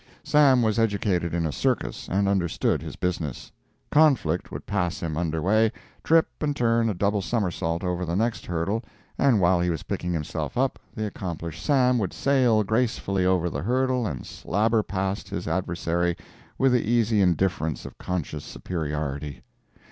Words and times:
—Sam 0.23 0.63
was 0.63 0.79
educated 0.79 1.31
in 1.35 1.45
a 1.45 1.51
circus, 1.51 2.09
and 2.09 2.27
understood 2.27 2.81
his 2.81 2.95
business; 2.95 3.51
Conflict 3.91 4.51
would 4.51 4.65
pass 4.65 4.99
him 4.99 5.15
under 5.15 5.43
way, 5.43 5.71
trip 6.03 6.25
and 6.41 6.55
turn 6.55 6.89
a 6.89 6.95
double 6.95 7.21
summerset 7.21 7.83
over 7.83 8.03
the 8.03 8.15
next 8.15 8.47
hurdle, 8.47 8.83
and 9.19 9.39
while 9.39 9.61
he 9.61 9.69
was 9.69 9.83
picking 9.83 10.11
himself 10.11 10.57
up, 10.57 10.79
the 10.95 11.05
accomplished 11.05 11.63
Sam 11.63 11.99
would 11.99 12.13
sail 12.13 12.63
gracefully 12.63 13.27
over 13.27 13.47
the 13.47 13.61
hurdle 13.61 14.07
and 14.07 14.25
slabber 14.25 14.81
past 14.81 15.29
his 15.29 15.47
adversary 15.47 16.17
with 16.57 16.71
the 16.71 16.81
easy 16.81 17.21
indifference 17.21 17.85
of 17.85 17.99
conscious 17.99 18.43
superiority. 18.43 19.43